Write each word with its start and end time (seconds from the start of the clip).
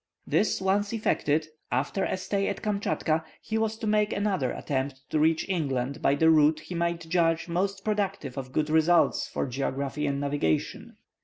This 0.25 0.59
once 0.59 0.93
effected, 0.93 1.45
after 1.71 2.03
a 2.05 2.17
stay 2.17 2.47
at 2.47 2.63
Kamschatka, 2.63 3.23
he 3.39 3.59
was 3.59 3.77
to 3.77 3.85
make 3.85 4.11
another 4.11 4.51
attempt 4.51 5.01
to 5.11 5.19
reach 5.19 5.47
England 5.47 6.01
by 6.01 6.15
the 6.15 6.31
route 6.31 6.59
he 6.61 6.73
might 6.73 7.07
judge 7.07 7.47
most 7.47 7.83
productive 7.85 8.35
of 8.35 8.51
good 8.51 8.71
results 8.71 9.27
for 9.27 9.45
geography 9.45 10.07
and 10.07 10.19
navigation. 10.19 10.97